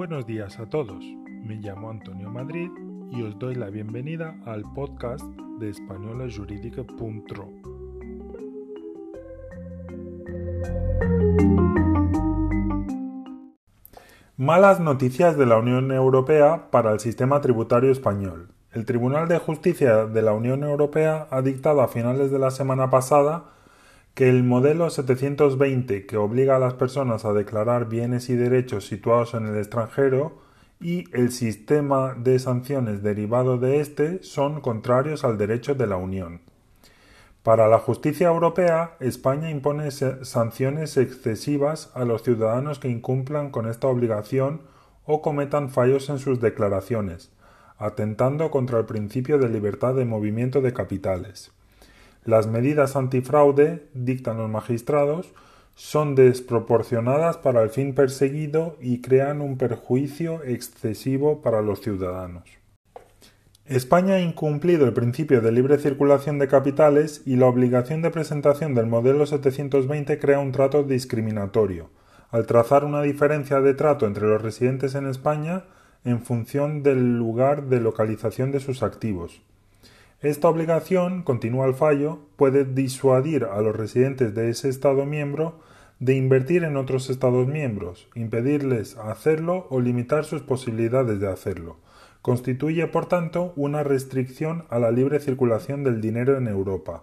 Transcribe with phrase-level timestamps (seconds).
[0.00, 1.04] buenos días a todos.
[1.44, 2.70] Me llamo Antonio Madrid
[3.10, 5.22] y os doy la bienvenida al podcast
[5.58, 7.50] de españolajurídica.ro.
[14.38, 18.48] Malas noticias de la Unión Europea para el sistema tributario español.
[18.72, 22.88] El Tribunal de Justicia de la Unión Europea ha dictado a finales de la semana
[22.88, 23.52] pasada
[24.20, 29.32] que el modelo 720 que obliga a las personas a declarar bienes y derechos situados
[29.32, 30.42] en el extranjero
[30.78, 36.42] y el sistema de sanciones derivado de éste son contrarios al derecho de la Unión.
[37.42, 43.86] Para la justicia europea, España impone sanciones excesivas a los ciudadanos que incumplan con esta
[43.86, 44.60] obligación
[45.06, 47.32] o cometan fallos en sus declaraciones,
[47.78, 51.52] atentando contra el principio de libertad de movimiento de capitales.
[52.24, 55.32] Las medidas antifraude, dictan los magistrados,
[55.74, 62.44] son desproporcionadas para el fin perseguido y crean un perjuicio excesivo para los ciudadanos.
[63.64, 68.74] España ha incumplido el principio de libre circulación de capitales y la obligación de presentación
[68.74, 71.88] del modelo 720 crea un trato discriminatorio,
[72.30, 75.64] al trazar una diferencia de trato entre los residentes en España
[76.04, 79.40] en función del lugar de localización de sus activos.
[80.22, 85.60] Esta obligación, continúa el fallo, puede disuadir a los residentes de ese Estado miembro
[85.98, 91.78] de invertir en otros Estados miembros, impedirles hacerlo o limitar sus posibilidades de hacerlo.
[92.20, 97.02] Constituye, por tanto, una restricción a la libre circulación del dinero en Europa.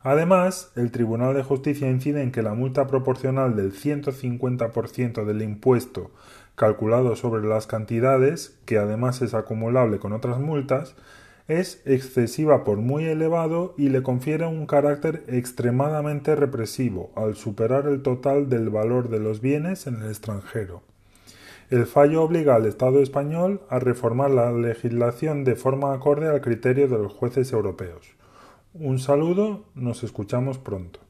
[0.00, 6.10] Además, el Tribunal de Justicia incide en que la multa proporcional del 150% del impuesto
[6.54, 10.96] calculado sobre las cantidades, que además es acumulable con otras multas,
[11.52, 18.02] es excesiva por muy elevado y le confiere un carácter extremadamente represivo al superar el
[18.02, 20.82] total del valor de los bienes en el extranjero.
[21.70, 26.88] El fallo obliga al Estado español a reformar la legislación de forma acorde al criterio
[26.88, 28.16] de los jueces europeos.
[28.74, 31.00] Un saludo, nos escuchamos pronto.